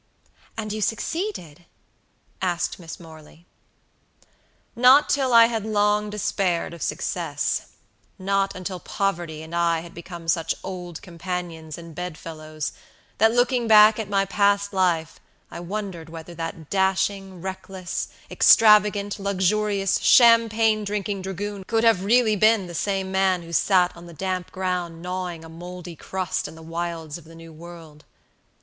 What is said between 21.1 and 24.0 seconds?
dragoon could have really been the same man who sat